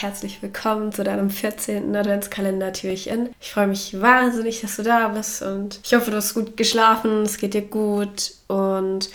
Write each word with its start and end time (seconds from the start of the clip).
Herzlich 0.00 0.40
willkommen 0.40 0.92
zu 0.92 1.04
deinem 1.04 1.28
14. 1.28 1.94
Adventskalender-Türchen. 1.94 3.34
Ich 3.38 3.52
freue 3.52 3.66
mich 3.66 4.00
wahnsinnig, 4.00 4.62
dass 4.62 4.76
du 4.76 4.82
da 4.82 5.08
bist 5.08 5.42
und 5.42 5.78
ich 5.84 5.92
hoffe, 5.92 6.10
du 6.10 6.16
hast 6.16 6.32
gut 6.32 6.56
geschlafen, 6.56 7.24
es 7.24 7.36
geht 7.36 7.52
dir 7.52 7.60
gut 7.60 8.32
und 8.48 9.10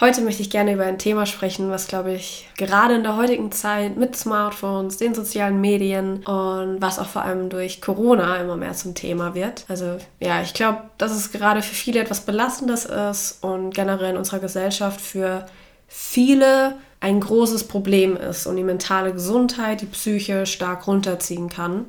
heute 0.00 0.22
möchte 0.22 0.42
ich 0.42 0.50
gerne 0.50 0.72
über 0.72 0.84
ein 0.84 0.98
Thema 0.98 1.26
sprechen, 1.26 1.70
was, 1.70 1.86
glaube 1.86 2.12
ich, 2.12 2.48
gerade 2.56 2.96
in 2.96 3.04
der 3.04 3.16
heutigen 3.16 3.52
Zeit 3.52 3.96
mit 3.96 4.16
Smartphones, 4.16 4.96
den 4.96 5.14
sozialen 5.14 5.60
Medien 5.60 6.26
und 6.26 6.82
was 6.82 6.98
auch 6.98 7.06
vor 7.06 7.22
allem 7.22 7.48
durch 7.48 7.80
Corona 7.80 8.38
immer 8.38 8.56
mehr 8.56 8.72
zum 8.72 8.96
Thema 8.96 9.36
wird. 9.36 9.64
Also 9.68 9.98
ja, 10.18 10.42
ich 10.42 10.54
glaube, 10.54 10.82
dass 10.98 11.12
es 11.12 11.30
gerade 11.30 11.62
für 11.62 11.76
viele 11.76 12.00
etwas 12.00 12.22
Belastendes 12.22 12.84
ist 12.84 13.44
und 13.44 13.76
generell 13.76 14.10
in 14.10 14.16
unserer 14.16 14.40
Gesellschaft 14.40 15.00
für 15.00 15.46
viele 15.86 16.74
ein 17.00 17.20
großes 17.20 17.64
Problem 17.64 18.16
ist 18.16 18.46
und 18.46 18.56
die 18.56 18.64
mentale 18.64 19.12
Gesundheit, 19.12 19.80
die 19.80 19.86
Psyche 19.86 20.46
stark 20.46 20.86
runterziehen 20.86 21.48
kann. 21.48 21.86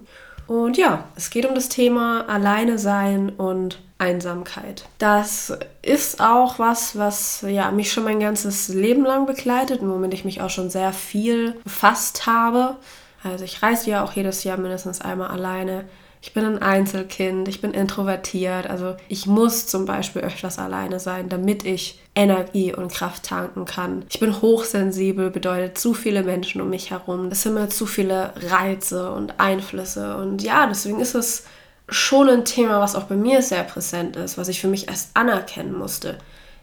Und 0.48 0.78
ja, 0.78 1.06
es 1.16 1.30
geht 1.30 1.46
um 1.46 1.56
das 1.56 1.70
Thema 1.70 2.28
Alleine 2.30 2.78
sein 2.78 3.30
und 3.30 3.80
Einsamkeit. 4.00 4.86
Das 5.00 5.58
ist 5.82 6.22
auch 6.22 6.60
was, 6.60 6.98
was 6.98 7.42
ja 7.48 7.72
mich 7.72 7.92
schon 7.92 8.04
mein 8.04 8.20
ganzes 8.20 8.70
Leben 8.70 9.04
lang 9.04 9.26
begleitet 9.26 9.82
und 9.82 9.90
womit 9.90 10.14
ich 10.14 10.26
mich 10.26 10.42
auch 10.42 10.50
schon 10.50 10.70
sehr 10.70 10.94
viel 10.94 11.54
befasst 11.64 12.28
habe. 12.28 12.78
Also 13.24 13.44
ich 13.44 13.62
reise 13.64 13.90
ja 13.90 14.04
auch 14.04 14.14
jedes 14.14 14.44
Jahr 14.44 14.58
mindestens 14.58 15.02
einmal 15.02 15.30
alleine 15.30 15.86
ich 16.22 16.34
bin 16.34 16.46
ein 16.46 16.62
Einzelkind, 16.62 17.48
ich 17.48 17.62
bin 17.62 17.74
introvertiert, 17.74 18.68
also 18.68 18.96
ich 19.08 19.28
muss 19.28 19.68
zum 19.68 19.86
Beispiel 19.86 20.22
öfters 20.22 20.60
alleine 20.60 21.00
sein, 21.00 21.30
damit 21.30 21.66
ich 21.66 22.00
Energie 22.16 22.74
und 22.74 22.92
Kraft 22.92 23.24
tanken 23.24 23.66
kann. 23.66 24.06
Ich 24.10 24.20
bin 24.20 24.42
hochsensibel, 24.42 25.30
bedeutet 25.30 25.78
zu 25.78 25.94
viele 25.94 26.24
Menschen 26.24 26.62
um 26.62 26.70
mich 26.70 26.90
herum. 26.90 27.28
Es 27.32 27.44
sind 27.44 27.54
mir 27.54 27.70
zu 27.70 27.86
viele 27.86 28.34
Reize 28.50 29.12
und 29.12 29.40
Einflüsse 29.40 30.18
und 30.18 30.42
ja, 30.42 30.68
deswegen 30.68 31.00
ist 31.00 31.16
es 31.16 31.46
schon 31.90 32.30
ein 32.30 32.46
Thema, 32.46 32.82
was 32.82 32.96
auch 32.96 33.04
bei 33.04 33.16
mir 33.16 33.42
sehr 33.42 33.64
präsent 33.64 34.16
ist, 34.16 34.38
was 34.38 34.50
ich 34.50 34.60
für 34.60 34.68
mich 34.68 34.90
erst 34.90 35.12
anerkennen 35.16 35.78
musste 35.78 36.18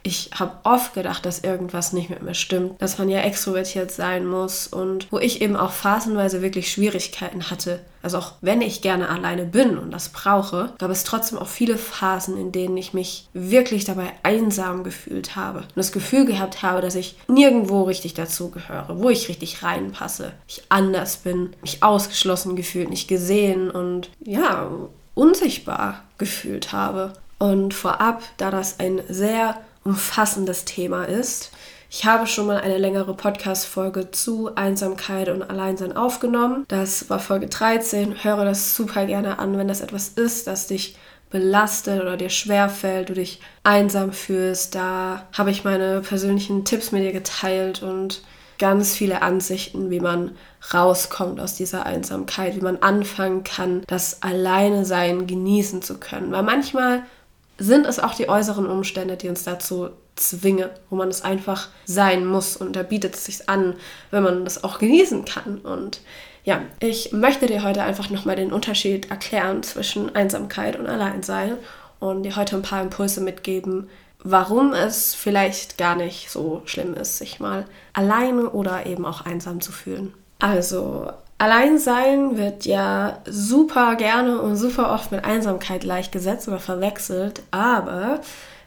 ich 0.05 0.29
habe 0.35 0.51
oft 0.63 0.93
gedacht, 0.93 1.25
dass 1.25 1.39
irgendwas 1.39 1.91
nicht 1.91 2.11
mit 2.11 2.21
mir 2.21 2.35
stimmt, 2.35 2.79
dass 2.79 2.99
man 2.99 3.09
ja 3.09 3.21
extrovertiert 3.21 3.89
sein 3.89 4.27
muss 4.27 4.67
und 4.67 5.11
wo 5.11 5.17
ich 5.17 5.41
eben 5.41 5.55
auch 5.55 5.71
phasenweise 5.71 6.43
wirklich 6.43 6.71
Schwierigkeiten 6.71 7.49
hatte. 7.49 7.79
Also 8.03 8.19
auch 8.19 8.33
wenn 8.41 8.61
ich 8.61 8.83
gerne 8.83 9.09
alleine 9.09 9.45
bin 9.45 9.79
und 9.79 9.89
das 9.89 10.09
brauche, 10.09 10.73
gab 10.77 10.91
es 10.91 11.05
trotzdem 11.05 11.39
auch 11.39 11.47
viele 11.47 11.75
Phasen, 11.75 12.37
in 12.37 12.51
denen 12.51 12.77
ich 12.77 12.93
mich 12.93 13.27
wirklich 13.33 13.83
dabei 13.83 14.13
einsam 14.21 14.83
gefühlt 14.83 15.35
habe 15.35 15.61
und 15.61 15.75
das 15.75 15.91
Gefühl 15.91 16.25
gehabt 16.25 16.61
habe, 16.61 16.81
dass 16.81 16.93
ich 16.93 17.15
nirgendwo 17.27 17.81
richtig 17.81 18.13
dazugehöre, 18.13 18.99
wo 18.99 19.09
ich 19.09 19.27
richtig 19.27 19.63
reinpasse, 19.63 20.33
ich 20.47 20.61
anders 20.69 21.17
bin, 21.17 21.55
mich 21.63 21.81
ausgeschlossen 21.81 22.55
gefühlt, 22.55 22.91
nicht 22.91 23.07
gesehen 23.07 23.71
und 23.71 24.11
ja, 24.23 24.69
unsichtbar 25.15 26.03
gefühlt 26.19 26.73
habe. 26.73 27.13
Und 27.39 27.73
vorab, 27.73 28.21
da 28.37 28.49
das 28.49 28.79
ein 28.79 29.01
sehr 29.09 29.57
umfassendes 29.85 30.65
Thema 30.65 31.05
ist. 31.05 31.51
Ich 31.89 32.03
habe 32.03 32.27
schon 32.27 32.47
mal 32.47 32.57
eine 32.57 32.77
längere 32.77 33.13
Podcast-Folge 33.13 34.11
zu 34.11 34.53
Einsamkeit 34.55 35.29
und 35.29 35.43
Alleinsein 35.43 35.95
aufgenommen. 35.95 36.65
Das 36.67 37.09
war 37.09 37.19
Folge 37.19 37.47
13. 37.47 38.23
Höre 38.23 38.43
das 38.43 38.75
super 38.75 39.05
gerne 39.05 39.39
an, 39.39 39.57
wenn 39.57 39.67
das 39.67 39.81
etwas 39.81 40.09
ist, 40.09 40.47
das 40.47 40.67
dich 40.67 40.97
belastet 41.29 42.01
oder 42.01 42.17
dir 42.17 42.29
schwerfällt, 42.29 43.09
du 43.09 43.13
dich 43.13 43.39
einsam 43.63 44.11
fühlst. 44.11 44.75
Da 44.75 45.25
habe 45.31 45.51
ich 45.51 45.63
meine 45.63 46.01
persönlichen 46.01 46.65
Tipps 46.65 46.91
mit 46.91 47.03
dir 47.03 47.13
geteilt 47.13 47.83
und 47.83 48.23
ganz 48.57 48.95
viele 48.95 49.21
Ansichten, 49.21 49.89
wie 49.91 49.99
man 49.99 50.31
rauskommt 50.73 51.39
aus 51.39 51.55
dieser 51.55 51.85
Einsamkeit, 51.85 52.55
wie 52.55 52.61
man 52.61 52.77
anfangen 52.77 53.43
kann, 53.43 53.83
das 53.87 54.23
Alleine-Sein 54.23 55.27
genießen 55.27 55.81
zu 55.81 55.99
können. 55.99 56.31
Weil 56.31 56.43
manchmal 56.43 57.03
sind 57.57 57.85
es 57.85 57.99
auch 57.99 58.13
die 58.13 58.29
äußeren 58.29 58.65
Umstände, 58.65 59.17
die 59.17 59.29
uns 59.29 59.43
dazu 59.43 59.89
zwingen, 60.15 60.69
wo 60.89 60.95
man 60.95 61.09
es 61.09 61.23
einfach 61.23 61.69
sein 61.85 62.25
muss 62.25 62.57
und 62.57 62.75
da 62.75 62.83
bietet 62.83 63.15
es 63.15 63.25
sich 63.25 63.49
an, 63.49 63.75
wenn 64.11 64.23
man 64.23 64.45
das 64.45 64.63
auch 64.63 64.79
genießen 64.79 65.25
kann. 65.25 65.59
Und 65.59 66.01
ja, 66.43 66.61
ich 66.79 67.11
möchte 67.11 67.47
dir 67.47 67.63
heute 67.63 67.83
einfach 67.83 68.09
nochmal 68.09 68.35
den 68.35 68.53
Unterschied 68.53 69.09
erklären 69.09 69.63
zwischen 69.63 70.15
Einsamkeit 70.15 70.77
und 70.77 70.87
Alleinsein 70.87 71.57
und 71.99 72.23
dir 72.23 72.35
heute 72.35 72.55
ein 72.55 72.61
paar 72.61 72.81
Impulse 72.81 73.21
mitgeben, 73.21 73.89
warum 74.23 74.73
es 74.73 75.13
vielleicht 75.13 75.77
gar 75.77 75.95
nicht 75.95 76.29
so 76.29 76.61
schlimm 76.65 76.93
ist, 76.93 77.17
sich 77.17 77.39
mal 77.39 77.65
alleine 77.93 78.49
oder 78.49 78.85
eben 78.85 79.05
auch 79.05 79.21
einsam 79.21 79.61
zu 79.61 79.71
fühlen. 79.71 80.13
Also 80.39 81.11
Alleinsein 81.45 82.39
wird 82.39 82.65
ja 82.65 83.19
super 83.29 83.97
gerne 83.97 84.41
und 84.41 84.55
super 84.55 84.91
oft 84.91 85.11
mit 85.11 85.25
Einsamkeit 85.25 85.81
gleichgesetzt 85.81 86.47
oder 86.47 86.57
verwechselt, 86.57 87.43
aber 87.51 88.21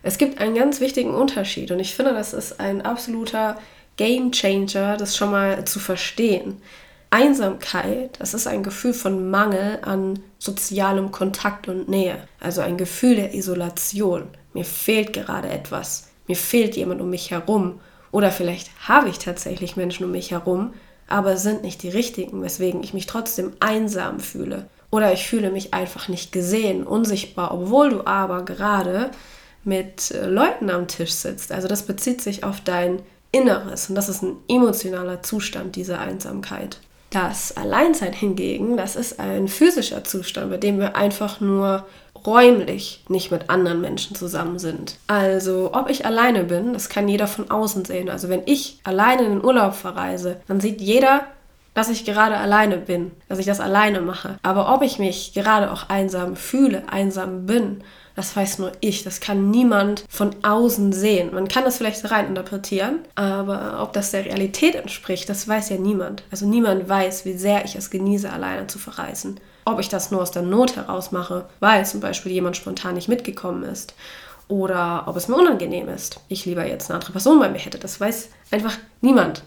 es 0.04 0.16
gibt 0.16 0.40
einen 0.40 0.54
ganz 0.54 0.80
wichtigen 0.80 1.12
Unterschied 1.12 1.72
und 1.72 1.80
ich 1.80 1.96
finde, 1.96 2.14
das 2.14 2.32
ist 2.32 2.60
ein 2.60 2.82
absoluter 2.82 3.58
Game 3.96 4.30
Changer, 4.30 4.96
das 4.96 5.16
schon 5.16 5.32
mal 5.32 5.64
zu 5.64 5.80
verstehen. 5.80 6.62
Einsamkeit, 7.10 8.20
das 8.20 8.32
ist 8.32 8.46
ein 8.46 8.62
Gefühl 8.62 8.94
von 8.94 9.28
Mangel 9.28 9.80
an 9.82 10.20
sozialem 10.38 11.10
Kontakt 11.10 11.66
und 11.66 11.88
Nähe, 11.88 12.28
also 12.38 12.60
ein 12.60 12.76
Gefühl 12.76 13.16
der 13.16 13.34
Isolation. 13.34 14.28
Mir 14.54 14.64
fehlt 14.64 15.12
gerade 15.12 15.48
etwas, 15.48 16.10
mir 16.28 16.36
fehlt 16.36 16.76
jemand 16.76 17.00
um 17.00 17.10
mich 17.10 17.32
herum 17.32 17.80
oder 18.12 18.30
vielleicht 18.30 18.70
habe 18.86 19.08
ich 19.08 19.18
tatsächlich 19.18 19.74
Menschen 19.74 20.04
um 20.04 20.12
mich 20.12 20.30
herum, 20.30 20.74
aber 21.08 21.36
sind 21.36 21.62
nicht 21.62 21.82
die 21.82 21.88
richtigen, 21.88 22.42
weswegen 22.42 22.82
ich 22.82 22.94
mich 22.94 23.06
trotzdem 23.06 23.52
einsam 23.60 24.20
fühle. 24.20 24.68
Oder 24.90 25.12
ich 25.12 25.26
fühle 25.26 25.50
mich 25.50 25.74
einfach 25.74 26.08
nicht 26.08 26.32
gesehen, 26.32 26.86
unsichtbar, 26.86 27.52
obwohl 27.52 27.90
du 27.90 28.06
aber 28.06 28.44
gerade 28.44 29.10
mit 29.64 30.10
äh, 30.12 30.26
Leuten 30.26 30.70
am 30.70 30.88
Tisch 30.88 31.12
sitzt. 31.12 31.52
Also 31.52 31.68
das 31.68 31.82
bezieht 31.82 32.22
sich 32.22 32.44
auf 32.44 32.60
dein 32.60 33.02
Inneres 33.30 33.88
und 33.90 33.94
das 33.94 34.08
ist 34.08 34.22
ein 34.22 34.36
emotionaler 34.48 35.22
Zustand, 35.22 35.76
diese 35.76 35.98
Einsamkeit. 35.98 36.78
Das 37.10 37.56
Alleinsein 37.56 38.12
hingegen, 38.12 38.76
das 38.76 38.94
ist 38.94 39.18
ein 39.18 39.48
physischer 39.48 40.04
Zustand, 40.04 40.50
bei 40.50 40.58
dem 40.58 40.78
wir 40.78 40.94
einfach 40.94 41.40
nur 41.40 41.86
räumlich 42.26 43.04
nicht 43.08 43.30
mit 43.30 43.48
anderen 43.48 43.80
Menschen 43.80 44.14
zusammen 44.14 44.58
sind. 44.58 44.96
Also, 45.06 45.70
ob 45.72 45.88
ich 45.88 46.04
alleine 46.04 46.44
bin, 46.44 46.72
das 46.72 46.88
kann 46.88 47.08
jeder 47.08 47.26
von 47.26 47.50
außen 47.50 47.84
sehen. 47.84 48.10
Also, 48.10 48.28
wenn 48.28 48.42
ich 48.44 48.78
alleine 48.84 49.22
in 49.22 49.30
den 49.30 49.44
Urlaub 49.44 49.74
verreise, 49.74 50.40
dann 50.48 50.60
sieht 50.60 50.80
jeder, 50.80 51.22
dass 51.78 51.88
ich 51.88 52.04
gerade 52.04 52.36
alleine 52.36 52.76
bin, 52.76 53.12
dass 53.28 53.38
ich 53.38 53.46
das 53.46 53.60
alleine 53.60 54.00
mache. 54.00 54.36
Aber 54.42 54.74
ob 54.74 54.82
ich 54.82 54.98
mich 54.98 55.32
gerade 55.32 55.70
auch 55.70 55.88
einsam 55.88 56.34
fühle, 56.34 56.82
einsam 56.90 57.46
bin, 57.46 57.84
das 58.16 58.34
weiß 58.34 58.58
nur 58.58 58.72
ich. 58.80 59.04
Das 59.04 59.20
kann 59.20 59.52
niemand 59.52 60.04
von 60.08 60.34
außen 60.42 60.92
sehen. 60.92 61.32
Man 61.32 61.46
kann 61.46 61.62
das 61.62 61.76
vielleicht 61.76 62.10
rein 62.10 62.26
interpretieren, 62.26 62.98
aber 63.14 63.80
ob 63.80 63.92
das 63.92 64.10
der 64.10 64.24
Realität 64.24 64.74
entspricht, 64.74 65.28
das 65.28 65.46
weiß 65.46 65.68
ja 65.68 65.76
niemand. 65.76 66.24
Also 66.32 66.48
niemand 66.48 66.88
weiß, 66.88 67.24
wie 67.26 67.34
sehr 67.34 67.64
ich 67.64 67.76
es 67.76 67.90
genieße, 67.90 68.28
alleine 68.28 68.66
zu 68.66 68.80
verreisen. 68.80 69.38
Ob 69.64 69.78
ich 69.78 69.88
das 69.88 70.10
nur 70.10 70.22
aus 70.22 70.32
der 70.32 70.42
Not 70.42 70.74
heraus 70.74 71.12
mache, 71.12 71.44
weil 71.60 71.86
zum 71.86 72.00
Beispiel 72.00 72.32
jemand 72.32 72.56
spontan 72.56 72.96
nicht 72.96 73.08
mitgekommen 73.08 73.62
ist. 73.62 73.94
Oder 74.48 75.04
ob 75.06 75.14
es 75.14 75.28
mir 75.28 75.36
unangenehm 75.36 75.88
ist. 75.88 76.18
Ich 76.26 76.44
lieber 76.44 76.66
jetzt 76.66 76.90
eine 76.90 76.96
andere 76.96 77.12
Person 77.12 77.38
bei 77.38 77.48
mir 77.48 77.58
hätte. 77.60 77.78
Das 77.78 78.00
weiß 78.00 78.30
einfach 78.50 78.76
niemand. 79.00 79.44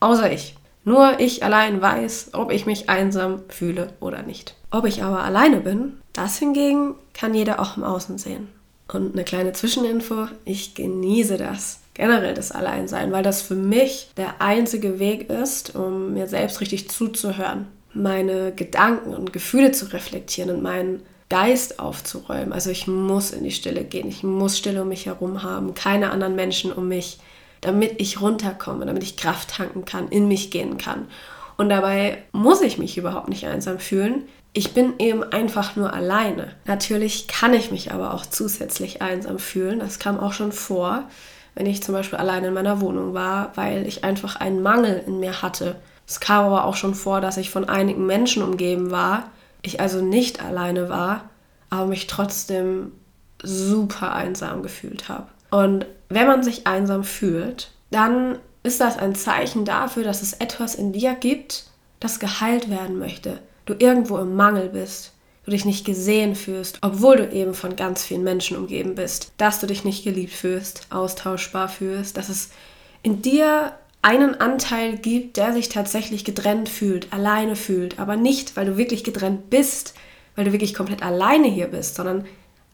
Außer 0.00 0.30
ich. 0.30 0.54
Nur 0.84 1.20
ich 1.20 1.44
allein 1.44 1.80
weiß, 1.80 2.30
ob 2.32 2.50
ich 2.50 2.66
mich 2.66 2.88
einsam 2.88 3.42
fühle 3.48 3.92
oder 4.00 4.22
nicht. 4.22 4.56
Ob 4.70 4.84
ich 4.86 5.02
aber 5.02 5.22
alleine 5.22 5.60
bin, 5.60 5.98
das 6.12 6.38
hingegen 6.38 6.94
kann 7.14 7.34
jeder 7.34 7.60
auch 7.60 7.76
im 7.76 7.84
Außen 7.84 8.18
sehen. 8.18 8.48
Und 8.92 9.14
eine 9.14 9.24
kleine 9.24 9.52
Zwischeninfo, 9.52 10.26
ich 10.44 10.74
genieße 10.74 11.36
das, 11.36 11.80
generell 11.94 12.34
das 12.34 12.52
Alleinsein, 12.52 13.12
weil 13.12 13.22
das 13.22 13.42
für 13.42 13.54
mich 13.54 14.10
der 14.16 14.40
einzige 14.40 14.98
Weg 14.98 15.30
ist, 15.30 15.74
um 15.76 16.14
mir 16.14 16.26
selbst 16.26 16.60
richtig 16.60 16.90
zuzuhören, 16.90 17.66
meine 17.94 18.52
Gedanken 18.52 19.14
und 19.14 19.32
Gefühle 19.32 19.72
zu 19.72 19.92
reflektieren 19.92 20.50
und 20.50 20.62
meinen 20.62 21.02
Geist 21.28 21.78
aufzuräumen. 21.78 22.52
Also 22.52 22.70
ich 22.70 22.86
muss 22.86 23.30
in 23.30 23.44
die 23.44 23.52
Stille 23.52 23.84
gehen, 23.84 24.08
ich 24.08 24.22
muss 24.22 24.58
Stille 24.58 24.82
um 24.82 24.88
mich 24.88 25.06
herum 25.06 25.42
haben, 25.42 25.74
keine 25.74 26.10
anderen 26.10 26.34
Menschen 26.34 26.72
um 26.72 26.88
mich 26.88 27.18
damit 27.62 28.00
ich 28.00 28.20
runterkomme, 28.20 28.84
damit 28.84 29.02
ich 29.02 29.16
Kraft 29.16 29.56
tanken 29.56 29.86
kann, 29.86 30.08
in 30.08 30.28
mich 30.28 30.50
gehen 30.50 30.76
kann. 30.76 31.06
Und 31.56 31.70
dabei 31.70 32.22
muss 32.32 32.60
ich 32.60 32.76
mich 32.76 32.98
überhaupt 32.98 33.28
nicht 33.28 33.46
einsam 33.46 33.78
fühlen. 33.78 34.24
Ich 34.52 34.74
bin 34.74 34.94
eben 34.98 35.22
einfach 35.22 35.76
nur 35.76 35.94
alleine. 35.94 36.54
Natürlich 36.66 37.28
kann 37.28 37.54
ich 37.54 37.70
mich 37.70 37.92
aber 37.92 38.12
auch 38.12 38.26
zusätzlich 38.26 39.00
einsam 39.00 39.38
fühlen. 39.38 39.78
Das 39.78 39.98
kam 39.98 40.18
auch 40.20 40.32
schon 40.32 40.52
vor, 40.52 41.04
wenn 41.54 41.66
ich 41.66 41.82
zum 41.82 41.94
Beispiel 41.94 42.18
alleine 42.18 42.48
in 42.48 42.54
meiner 42.54 42.80
Wohnung 42.80 43.14
war, 43.14 43.52
weil 43.54 43.86
ich 43.86 44.04
einfach 44.04 44.36
einen 44.36 44.62
Mangel 44.62 45.02
in 45.06 45.20
mir 45.20 45.40
hatte. 45.42 45.76
Es 46.06 46.20
kam 46.20 46.46
aber 46.46 46.64
auch 46.64 46.76
schon 46.76 46.94
vor, 46.94 47.20
dass 47.20 47.36
ich 47.36 47.50
von 47.50 47.68
einigen 47.68 48.06
Menschen 48.06 48.42
umgeben 48.42 48.90
war, 48.90 49.30
ich 49.62 49.80
also 49.80 50.02
nicht 50.02 50.44
alleine 50.44 50.88
war, 50.88 51.30
aber 51.70 51.86
mich 51.86 52.08
trotzdem 52.08 52.92
super 53.42 54.12
einsam 54.12 54.62
gefühlt 54.62 55.08
habe. 55.08 55.28
Und 55.52 55.84
wenn 56.08 56.26
man 56.26 56.42
sich 56.42 56.66
einsam 56.66 57.04
fühlt, 57.04 57.70
dann 57.90 58.38
ist 58.62 58.80
das 58.80 58.96
ein 58.96 59.14
Zeichen 59.14 59.66
dafür, 59.66 60.02
dass 60.02 60.22
es 60.22 60.32
etwas 60.32 60.74
in 60.74 60.94
dir 60.94 61.12
gibt, 61.12 61.64
das 62.00 62.18
geheilt 62.18 62.70
werden 62.70 62.98
möchte, 62.98 63.38
du 63.66 63.74
irgendwo 63.78 64.16
im 64.16 64.34
Mangel 64.34 64.70
bist, 64.70 65.12
du 65.44 65.50
dich 65.50 65.66
nicht 65.66 65.84
gesehen 65.84 66.36
fühlst, 66.36 66.78
obwohl 66.80 67.16
du 67.16 67.30
eben 67.30 67.52
von 67.52 67.76
ganz 67.76 68.02
vielen 68.02 68.24
Menschen 68.24 68.56
umgeben 68.56 68.94
bist, 68.94 69.32
dass 69.36 69.60
du 69.60 69.66
dich 69.66 69.84
nicht 69.84 70.04
geliebt 70.04 70.32
fühlst, 70.32 70.86
austauschbar 70.88 71.68
fühlst, 71.68 72.16
dass 72.16 72.30
es 72.30 72.48
in 73.02 73.20
dir 73.20 73.72
einen 74.00 74.40
Anteil 74.40 74.96
gibt, 74.96 75.36
der 75.36 75.52
sich 75.52 75.68
tatsächlich 75.68 76.24
getrennt 76.24 76.70
fühlt, 76.70 77.12
alleine 77.12 77.56
fühlt, 77.56 77.98
aber 77.98 78.16
nicht, 78.16 78.56
weil 78.56 78.64
du 78.64 78.78
wirklich 78.78 79.04
getrennt 79.04 79.50
bist, 79.50 79.92
weil 80.34 80.46
du 80.46 80.52
wirklich 80.52 80.72
komplett 80.72 81.02
alleine 81.02 81.48
hier 81.48 81.66
bist, 81.66 81.96
sondern 81.96 82.24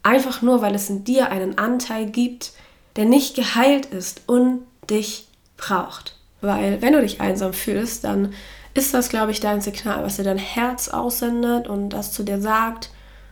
einfach 0.05 0.43
nur, 0.43 0.63
weil 0.63 0.77
es 0.77 0.89
in 0.89 1.03
dir 1.03 1.33
einen 1.33 1.59
Anteil 1.59 2.07
gibt, 2.07 2.53
der 2.99 3.05
nicht 3.05 3.37
geheilt 3.37 3.87
ist 3.87 4.23
und 4.27 4.63
dich 4.91 5.29
braucht. 5.57 6.17
Weil 6.41 6.83
wenn 6.83 6.93
du 6.93 7.01
dich 7.01 7.21
einsam 7.21 7.53
fühlst, 7.53 8.03
dann 8.03 8.35
ist 8.75 8.93
das, 8.93 9.09
glaube 9.09 9.31
ich, 9.31 9.39
dein 9.39 9.61
Signal, 9.61 10.03
was 10.03 10.17
dir 10.17 10.25
dein 10.25 10.37
Herz 10.37 10.89
aussendet 10.89 11.69
und 11.69 11.91
das 11.91 12.13
zu 12.13 12.25
dir 12.25 12.41
sagt, 12.41 12.91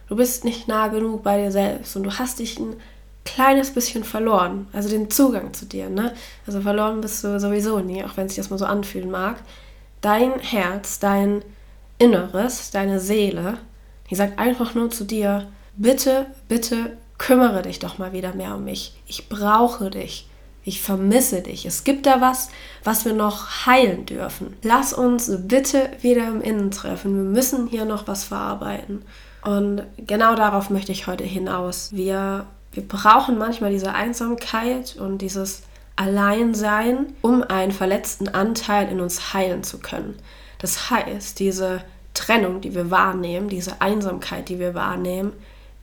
du 0.09 0.15
bist 0.15 0.45
nicht 0.45 0.69
nah 0.69 0.87
genug 0.87 1.25
bei 1.25 1.43
dir 1.43 1.51
selbst 1.51 1.97
und 1.97 2.05
du 2.05 2.17
hast 2.17 2.39
dich 2.39 2.61
ein 2.61 2.77
kleines 3.25 3.73
bisschen 3.73 4.05
verloren, 4.05 4.69
also 4.73 4.89
den 4.89 5.11
Zugang 5.11 5.53
zu 5.53 5.67
dir. 5.67 5.91
Ne? 5.91 6.15
Also 6.47 6.61
verloren 6.61 7.01
bist 7.01 7.25
du 7.25 7.41
sowieso 7.41 7.81
nie, 7.81 8.05
auch 8.05 8.17
wenn 8.17 8.29
sich 8.29 8.37
das 8.37 8.51
mal 8.51 8.59
so 8.59 8.67
anfühlen 8.67 9.11
mag. 9.11 9.39
Dein 10.01 10.39
Herz, 10.39 11.01
dein 11.01 11.43
Inneres, 11.99 12.71
deine 12.71 13.01
Seele, 13.01 13.59
die 14.11 14.15
sagt 14.15 14.39
einfach 14.39 14.77
nur 14.77 14.91
zu 14.91 15.03
dir, 15.03 15.49
bitte, 15.77 16.27
bitte 16.47 16.99
kümmere 17.19 17.63
dich 17.63 17.79
doch 17.79 17.99
mal 17.99 18.13
wieder 18.13 18.35
mehr 18.35 18.55
um 18.55 18.65
mich. 18.65 18.95
Ich 19.07 19.29
brauche 19.29 19.91
dich. 19.91 20.29
Ich 20.65 20.83
vermisse 20.83 21.43
dich. 21.43 21.65
Es 21.65 21.85
gibt 21.85 22.07
da 22.07 22.21
was, 22.21 22.49
was 22.83 23.05
wir 23.05 23.13
noch 23.13 23.67
heilen 23.67 24.05
dürfen. 24.05 24.57
Lass 24.63 24.93
uns 24.93 25.31
bitte 25.47 25.91
wieder 26.01 26.27
im 26.27 26.41
Innen 26.41 26.73
treffen. 26.73 27.15
Wir 27.15 27.31
müssen 27.31 27.69
hier 27.69 27.85
noch 27.85 28.09
was 28.09 28.25
verarbeiten. 28.25 29.03
Und 29.45 29.83
genau 29.97 30.35
darauf 30.35 30.71
möchte 30.71 30.91
ich 30.91 31.07
heute 31.07 31.23
hinaus. 31.23 31.91
Wir, 31.93 32.47
wir 32.73 32.83
brauchen 32.83 33.39
manchmal 33.39 33.71
diese 33.71 33.93
Einsamkeit 33.93 34.97
und 34.97 35.19
dieses 35.19 35.63
Alleinsein, 35.95 37.13
um 37.23 37.45
einen 37.45 37.71
verletzten 37.71 38.29
Anteil 38.29 38.91
in 38.91 39.01
uns 39.01 39.33
heilen 39.33 39.63
zu 39.63 39.79
können. 39.79 40.17
Das 40.59 40.91
heißt, 40.91 41.39
diese 41.39 41.83
Trennung, 42.13 42.61
die 42.61 42.75
wir 42.75 42.91
wahrnehmen, 42.91 43.49
diese 43.49 43.81
Einsamkeit, 43.81 44.49
die 44.49 44.59
wir 44.59 44.75
wahrnehmen, 44.75 45.33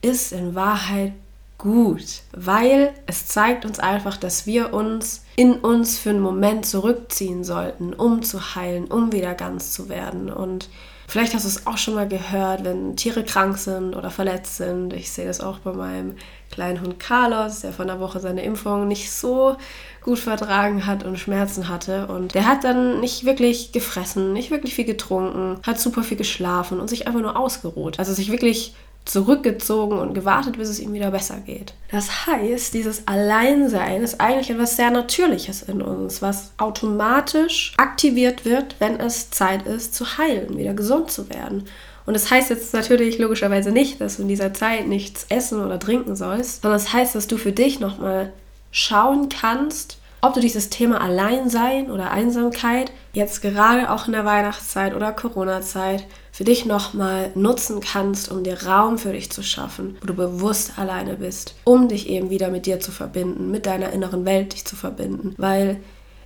ist 0.02 0.32
in 0.32 0.54
Wahrheit 0.54 1.12
gut, 1.58 2.22
weil 2.32 2.92
es 3.06 3.26
zeigt 3.26 3.64
uns 3.64 3.78
einfach, 3.78 4.16
dass 4.16 4.46
wir 4.46 4.72
uns 4.74 5.24
in 5.36 5.54
uns 5.54 5.98
für 5.98 6.10
einen 6.10 6.20
Moment 6.20 6.66
zurückziehen 6.66 7.44
sollten, 7.44 7.92
um 7.92 8.22
zu 8.22 8.54
heilen, 8.54 8.86
um 8.86 9.12
wieder 9.12 9.34
ganz 9.34 9.72
zu 9.72 9.88
werden. 9.88 10.30
Und 10.30 10.68
vielleicht 11.08 11.34
hast 11.34 11.44
du 11.44 11.48
es 11.48 11.66
auch 11.66 11.78
schon 11.78 11.94
mal 11.94 12.08
gehört, 12.08 12.64
wenn 12.64 12.96
Tiere 12.96 13.24
krank 13.24 13.58
sind 13.58 13.94
oder 13.94 14.10
verletzt 14.10 14.56
sind. 14.56 14.92
Ich 14.92 15.10
sehe 15.10 15.26
das 15.26 15.40
auch 15.40 15.58
bei 15.60 15.72
meinem 15.72 16.16
kleinen 16.50 16.80
Hund 16.80 17.00
Carlos, 17.00 17.60
der 17.60 17.72
von 17.72 17.86
der 17.86 17.98
Woche 17.98 18.20
seine 18.20 18.44
Impfung 18.44 18.86
nicht 18.86 19.10
so 19.10 19.56
gut 20.02 20.18
vertragen 20.18 20.86
hat 20.86 21.02
und 21.02 21.18
Schmerzen 21.18 21.68
hatte. 21.68 22.06
Und 22.06 22.34
der 22.34 22.46
hat 22.46 22.62
dann 22.62 23.00
nicht 23.00 23.24
wirklich 23.24 23.72
gefressen, 23.72 24.32
nicht 24.32 24.50
wirklich 24.50 24.74
viel 24.74 24.84
getrunken, 24.84 25.58
hat 25.64 25.80
super 25.80 26.02
viel 26.02 26.18
geschlafen 26.18 26.78
und 26.78 26.88
sich 26.88 27.06
einfach 27.06 27.22
nur 27.22 27.36
ausgeruht. 27.36 27.98
Also 27.98 28.12
sich 28.12 28.30
wirklich 28.30 28.74
zurückgezogen 29.04 29.98
und 29.98 30.14
gewartet, 30.14 30.56
bis 30.56 30.68
es 30.68 30.80
ihm 30.80 30.92
wieder 30.92 31.10
besser 31.10 31.36
geht. 31.44 31.74
Das 31.90 32.26
heißt, 32.26 32.72
dieses 32.72 33.06
Alleinsein 33.06 34.02
ist 34.02 34.20
eigentlich 34.20 34.50
etwas 34.50 34.76
sehr 34.76 34.90
Natürliches 34.90 35.62
in 35.62 35.82
uns, 35.82 36.22
was 36.22 36.52
automatisch 36.56 37.74
aktiviert 37.76 38.44
wird, 38.44 38.76
wenn 38.78 38.98
es 38.98 39.30
Zeit 39.30 39.66
ist 39.66 39.94
zu 39.94 40.16
heilen, 40.16 40.56
wieder 40.56 40.74
gesund 40.74 41.10
zu 41.10 41.28
werden. 41.28 41.64
Und 42.06 42.14
das 42.14 42.30
heißt 42.30 42.50
jetzt 42.50 42.74
natürlich 42.74 43.18
logischerweise 43.18 43.72
nicht, 43.72 44.00
dass 44.00 44.16
du 44.16 44.22
in 44.22 44.28
dieser 44.28 44.52
Zeit 44.52 44.86
nichts 44.86 45.26
essen 45.28 45.64
oder 45.64 45.78
trinken 45.78 46.16
sollst, 46.16 46.62
sondern 46.62 46.80
das 46.80 46.92
heißt, 46.92 47.14
dass 47.14 47.26
du 47.26 47.36
für 47.36 47.52
dich 47.52 47.80
nochmal 47.80 48.32
schauen 48.70 49.28
kannst, 49.28 49.98
ob 50.20 50.34
du 50.34 50.40
dieses 50.40 50.70
Thema 50.70 51.00
Alleinsein 51.00 51.90
oder 51.90 52.10
Einsamkeit 52.10 52.90
jetzt 53.14 53.42
gerade 53.42 53.90
auch 53.90 54.06
in 54.06 54.12
der 54.12 54.24
Weihnachtszeit 54.24 54.94
oder 54.94 55.12
Corona-Zeit 55.12 56.04
für 56.32 56.44
dich 56.44 56.66
nochmal 56.66 57.30
nutzen 57.34 57.80
kannst, 57.80 58.30
um 58.30 58.42
dir 58.42 58.64
Raum 58.64 58.98
für 58.98 59.12
dich 59.12 59.30
zu 59.30 59.42
schaffen, 59.42 59.96
wo 60.00 60.06
du 60.06 60.14
bewusst 60.14 60.78
alleine 60.78 61.14
bist, 61.14 61.54
um 61.64 61.88
dich 61.88 62.08
eben 62.08 62.30
wieder 62.30 62.50
mit 62.50 62.66
dir 62.66 62.80
zu 62.80 62.90
verbinden, 62.90 63.50
mit 63.50 63.66
deiner 63.66 63.92
inneren 63.92 64.24
Welt 64.24 64.52
dich 64.52 64.64
zu 64.64 64.76
verbinden. 64.76 65.34
Weil 65.38 65.78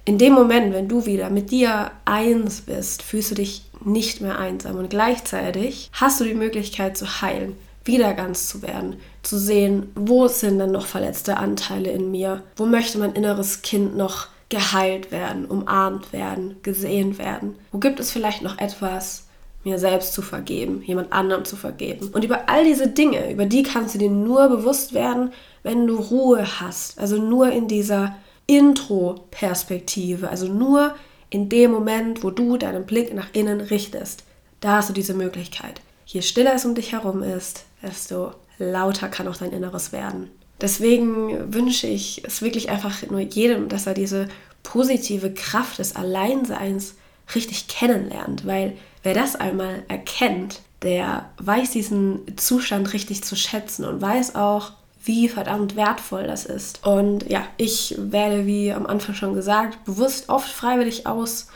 in 0.04 0.16
dem 0.16 0.32
Moment, 0.32 0.72
wenn 0.72 0.88
du 0.88 1.04
wieder 1.04 1.28
mit 1.28 1.50
dir 1.50 1.90
eins 2.06 2.62
bist, 2.62 3.02
fühlst 3.02 3.30
du 3.30 3.34
dich 3.34 3.70
nicht 3.84 4.22
mehr 4.22 4.38
einsam 4.38 4.76
und 4.76 4.88
gleichzeitig 4.88 5.90
hast 5.92 6.20
du 6.20 6.24
die 6.24 6.34
Möglichkeit 6.34 6.96
zu 6.96 7.20
heilen, 7.20 7.56
wieder 7.84 8.14
ganz 8.14 8.48
zu 8.48 8.62
werden, 8.62 8.96
zu 9.22 9.38
sehen, 9.38 9.90
wo 9.94 10.26
sind 10.28 10.58
denn 10.58 10.72
noch 10.72 10.86
verletzte 10.86 11.36
Anteile 11.36 11.90
in 11.90 12.10
mir, 12.10 12.42
wo 12.56 12.64
möchte 12.64 12.98
mein 12.98 13.12
inneres 13.12 13.62
Kind 13.62 13.96
noch 13.96 14.28
geheilt 14.48 15.10
werden, 15.10 15.44
umarmt 15.44 16.12
werden, 16.12 16.56
gesehen 16.62 17.18
werden, 17.18 17.56
wo 17.70 17.78
gibt 17.78 18.00
es 18.00 18.10
vielleicht 18.10 18.42
noch 18.42 18.58
etwas, 18.58 19.26
mir 19.64 19.78
selbst 19.78 20.14
zu 20.14 20.22
vergeben, 20.22 20.82
jemand 20.84 21.12
anderem 21.12 21.44
zu 21.44 21.56
vergeben. 21.56 22.08
Und 22.12 22.24
über 22.24 22.48
all 22.48 22.64
diese 22.64 22.88
Dinge, 22.88 23.30
über 23.30 23.44
die 23.44 23.62
kannst 23.62 23.94
du 23.94 23.98
dir 23.98 24.10
nur 24.10 24.48
bewusst 24.48 24.94
werden, 24.94 25.32
wenn 25.62 25.86
du 25.86 25.96
Ruhe 25.96 26.60
hast. 26.60 26.98
Also 26.98 27.16
nur 27.16 27.50
in 27.50 27.68
dieser 27.68 28.16
Intro-Perspektive, 28.46 30.30
also 30.30 30.46
nur 30.46 30.94
in 31.30 31.48
dem 31.48 31.70
Moment, 31.72 32.22
wo 32.24 32.30
du 32.30 32.56
deinen 32.56 32.86
Blick 32.86 33.12
nach 33.14 33.28
innen 33.32 33.60
richtest. 33.60 34.24
Da 34.60 34.76
hast 34.76 34.88
du 34.88 34.94
diese 34.94 35.14
Möglichkeit. 35.14 35.82
Je 36.06 36.22
stiller 36.22 36.54
es 36.54 36.64
um 36.64 36.74
dich 36.74 36.92
herum 36.92 37.22
ist, 37.22 37.64
desto 37.82 38.32
lauter 38.58 39.08
kann 39.08 39.28
auch 39.28 39.36
dein 39.36 39.52
Inneres 39.52 39.92
werden. 39.92 40.30
Deswegen 40.60 41.52
wünsche 41.54 41.86
ich 41.86 42.22
es 42.24 42.42
wirklich 42.42 42.68
einfach 42.70 43.02
nur 43.10 43.20
jedem, 43.20 43.68
dass 43.68 43.86
er 43.86 43.94
diese 43.94 44.28
positive 44.62 45.32
Kraft 45.32 45.78
des 45.78 45.96
Alleinseins 45.96 46.94
richtig 47.34 47.68
kennenlernt, 47.68 48.46
weil 48.46 48.76
wer 49.02 49.14
das 49.14 49.36
einmal 49.36 49.82
erkennt, 49.88 50.60
der 50.82 51.30
weiß 51.38 51.70
diesen 51.72 52.20
Zustand 52.36 52.92
richtig 52.92 53.24
zu 53.24 53.36
schätzen 53.36 53.84
und 53.84 54.00
weiß 54.00 54.34
auch, 54.34 54.72
wie 55.04 55.28
verdammt 55.28 55.76
wertvoll 55.76 56.26
das 56.26 56.44
ist. 56.44 56.86
Und 56.86 57.28
ja, 57.30 57.44
ich 57.56 57.94
werde, 57.98 58.46
wie 58.46 58.72
am 58.72 58.86
Anfang 58.86 59.14
schon 59.14 59.34
gesagt, 59.34 59.84
bewusst 59.84 60.28
oft 60.28 60.48
freiwillig 60.48 61.06
aus, 61.06 61.48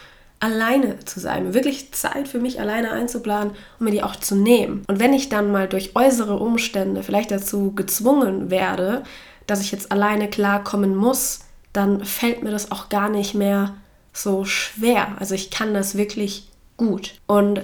alleine 0.42 0.98
zu 1.04 1.20
sein, 1.20 1.54
wirklich 1.54 1.92
Zeit 1.92 2.26
für 2.26 2.40
mich 2.40 2.60
alleine 2.60 2.90
einzuplanen 2.90 3.54
und 3.78 3.84
mir 3.84 3.92
die 3.92 4.02
auch 4.02 4.16
zu 4.16 4.34
nehmen. 4.34 4.82
Und 4.88 4.98
wenn 4.98 5.12
ich 5.12 5.28
dann 5.28 5.52
mal 5.52 5.68
durch 5.68 5.94
äußere 5.94 6.36
Umstände 6.36 7.04
vielleicht 7.04 7.30
dazu 7.30 7.72
gezwungen 7.74 8.50
werde, 8.50 9.04
dass 9.46 9.60
ich 9.60 9.70
jetzt 9.70 9.92
alleine 9.92 10.28
klarkommen 10.28 10.96
muss, 10.96 11.40
dann 11.72 12.04
fällt 12.04 12.42
mir 12.42 12.50
das 12.50 12.72
auch 12.72 12.88
gar 12.88 13.08
nicht 13.08 13.34
mehr 13.34 13.74
so 14.12 14.44
schwer. 14.44 15.16
Also 15.20 15.34
ich 15.36 15.50
kann 15.50 15.74
das 15.74 15.96
wirklich 15.96 16.48
gut. 16.76 17.14
Und 17.26 17.62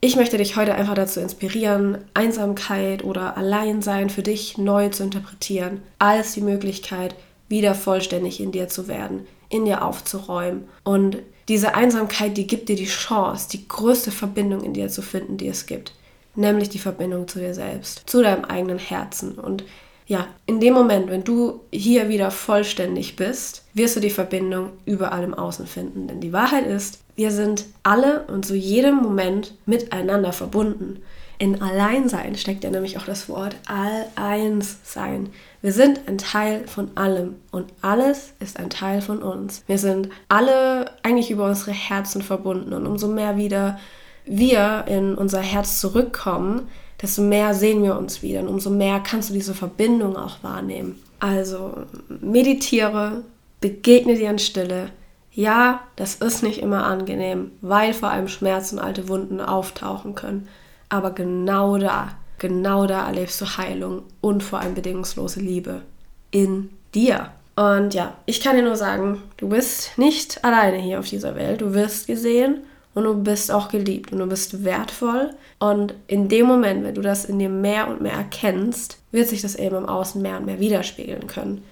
ich 0.00 0.14
möchte 0.14 0.36
dich 0.36 0.54
heute 0.54 0.74
einfach 0.74 0.94
dazu 0.94 1.20
inspirieren, 1.20 1.98
Einsamkeit 2.12 3.04
oder 3.04 3.38
Alleinsein 3.38 4.10
für 4.10 4.22
dich 4.22 4.58
neu 4.58 4.90
zu 4.90 5.02
interpretieren, 5.02 5.80
als 5.98 6.34
die 6.34 6.42
Möglichkeit, 6.42 7.14
wieder 7.48 7.74
vollständig 7.74 8.38
in 8.40 8.52
dir 8.52 8.68
zu 8.68 8.86
werden, 8.86 9.26
in 9.48 9.64
dir 9.64 9.82
aufzuräumen. 9.82 10.68
Und 10.84 11.16
diese 11.48 11.74
Einsamkeit, 11.74 12.36
die 12.36 12.46
gibt 12.46 12.68
dir 12.68 12.76
die 12.76 12.84
Chance, 12.84 13.48
die 13.50 13.66
größte 13.66 14.10
Verbindung 14.10 14.62
in 14.62 14.74
dir 14.74 14.88
zu 14.88 15.02
finden, 15.02 15.38
die 15.38 15.48
es 15.48 15.66
gibt. 15.66 15.94
Nämlich 16.34 16.68
die 16.68 16.78
Verbindung 16.78 17.26
zu 17.26 17.38
dir 17.38 17.54
selbst, 17.54 18.02
zu 18.06 18.22
deinem 18.22 18.44
eigenen 18.44 18.78
Herzen. 18.78 19.32
Und 19.38 19.64
ja, 20.06 20.26
in 20.46 20.60
dem 20.60 20.74
Moment, 20.74 21.10
wenn 21.10 21.24
du 21.24 21.60
hier 21.72 22.08
wieder 22.08 22.30
vollständig 22.30 23.16
bist, 23.16 23.64
wirst 23.74 23.96
du 23.96 24.00
die 24.00 24.10
Verbindung 24.10 24.70
überall 24.84 25.24
im 25.24 25.34
Außen 25.34 25.66
finden. 25.66 26.06
Denn 26.06 26.20
die 26.20 26.32
Wahrheit 26.32 26.66
ist, 26.66 27.00
wir 27.16 27.30
sind 27.30 27.64
alle 27.82 28.24
und 28.26 28.46
zu 28.46 28.54
jedem 28.54 28.96
Moment 28.96 29.54
miteinander 29.66 30.32
verbunden. 30.32 31.02
In 31.40 31.62
Alleinsein 31.62 32.34
steckt 32.36 32.64
ja 32.64 32.70
nämlich 32.70 32.98
auch 32.98 33.04
das 33.04 33.28
Wort 33.28 33.54
All-Eins 33.66 34.78
sein. 34.82 35.30
Wir 35.62 35.72
sind 35.72 36.00
ein 36.08 36.18
Teil 36.18 36.66
von 36.66 36.90
allem 36.96 37.36
und 37.52 37.72
alles 37.80 38.32
ist 38.40 38.58
ein 38.58 38.70
Teil 38.70 39.00
von 39.00 39.22
uns. 39.22 39.62
Wir 39.68 39.78
sind 39.78 40.08
alle 40.28 40.90
eigentlich 41.04 41.30
über 41.30 41.46
unsere 41.46 41.70
Herzen 41.70 42.22
verbunden 42.22 42.72
und 42.72 42.86
umso 42.86 43.06
mehr 43.06 43.36
wieder 43.36 43.78
wir 44.24 44.84
in 44.88 45.14
unser 45.14 45.40
Herz 45.40 45.80
zurückkommen, 45.80 46.68
desto 47.00 47.22
mehr 47.22 47.54
sehen 47.54 47.84
wir 47.84 47.96
uns 47.96 48.20
wieder 48.22 48.40
und 48.40 48.48
umso 48.48 48.70
mehr 48.70 49.00
kannst 49.00 49.30
du 49.30 49.34
diese 49.34 49.54
Verbindung 49.54 50.16
auch 50.16 50.42
wahrnehmen. 50.42 51.00
Also 51.20 51.84
meditiere, 52.20 53.22
begegne 53.60 54.16
dir 54.16 54.30
in 54.30 54.38
Stille. 54.40 54.90
Ja, 55.32 55.82
das 55.94 56.16
ist 56.16 56.42
nicht 56.42 56.60
immer 56.60 56.84
angenehm, 56.84 57.52
weil 57.60 57.94
vor 57.94 58.10
allem 58.10 58.26
Schmerzen 58.26 58.78
und 58.78 58.84
alte 58.84 59.08
Wunden 59.08 59.40
auftauchen 59.40 60.16
können. 60.16 60.48
Aber 60.88 61.10
genau 61.10 61.76
da, 61.78 62.12
genau 62.38 62.86
da 62.86 63.06
erlebst 63.06 63.40
du 63.40 63.46
Heilung 63.46 64.02
und 64.20 64.42
vor 64.42 64.60
allem 64.60 64.74
bedingungslose 64.74 65.40
Liebe 65.40 65.82
in 66.30 66.70
dir. 66.94 67.30
Und 67.56 67.92
ja, 67.92 68.16
ich 68.24 68.40
kann 68.40 68.56
dir 68.56 68.62
nur 68.62 68.76
sagen, 68.76 69.22
du 69.36 69.48
bist 69.48 69.98
nicht 69.98 70.44
alleine 70.44 70.78
hier 70.78 71.00
auf 71.00 71.08
dieser 71.08 71.34
Welt. 71.34 71.60
Du 71.60 71.74
wirst 71.74 72.06
gesehen 72.06 72.60
und 72.94 73.04
du 73.04 73.14
bist 73.14 73.50
auch 73.50 73.68
geliebt 73.68 74.12
und 74.12 74.20
du 74.20 74.26
bist 74.26 74.64
wertvoll. 74.64 75.30
Und 75.58 75.94
in 76.06 76.28
dem 76.28 76.46
Moment, 76.46 76.84
wenn 76.84 76.94
du 76.94 77.00
das 77.00 77.24
in 77.24 77.38
dir 77.38 77.48
mehr 77.48 77.88
und 77.88 78.00
mehr 78.00 78.12
erkennst, 78.12 78.98
wird 79.10 79.28
sich 79.28 79.42
das 79.42 79.56
eben 79.56 79.76
im 79.76 79.88
Außen 79.88 80.22
mehr 80.22 80.38
und 80.38 80.46
mehr 80.46 80.60
widerspiegeln 80.60 81.26
können. 81.26 81.64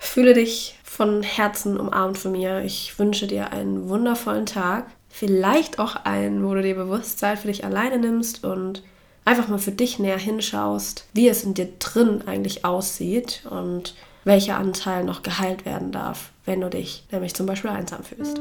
Fühle 0.00 0.34
dich 0.34 0.76
von 0.82 1.22
Herzen 1.22 1.78
umarmt 1.78 2.18
von 2.18 2.32
mir. 2.32 2.62
Ich 2.62 2.98
wünsche 2.98 3.26
dir 3.26 3.52
einen 3.52 3.88
wundervollen 3.88 4.46
Tag. 4.46 4.86
Vielleicht 5.08 5.78
auch 5.78 5.96
einen, 6.04 6.44
wo 6.44 6.54
du 6.54 6.62
dir 6.62 6.74
bewusst 6.74 7.18
Zeit 7.18 7.38
für 7.38 7.48
dich 7.48 7.64
alleine 7.64 7.98
nimmst 7.98 8.44
und 8.44 8.82
einfach 9.24 9.48
mal 9.48 9.58
für 9.58 9.72
dich 9.72 9.98
näher 9.98 10.18
hinschaust, 10.18 11.06
wie 11.12 11.28
es 11.28 11.44
in 11.44 11.54
dir 11.54 11.68
drin 11.78 12.22
eigentlich 12.26 12.64
aussieht 12.64 13.42
und 13.50 13.94
welcher 14.24 14.56
Anteil 14.56 15.04
noch 15.04 15.22
geheilt 15.22 15.64
werden 15.64 15.92
darf, 15.92 16.30
wenn 16.44 16.60
du 16.60 16.70
dich 16.70 17.04
nämlich 17.10 17.34
zum 17.34 17.46
Beispiel 17.46 17.70
einsam 17.70 18.02
fühlst. 18.02 18.40